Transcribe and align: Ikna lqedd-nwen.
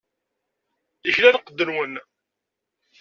Ikna 1.09 1.29
lqedd-nwen. 1.35 1.93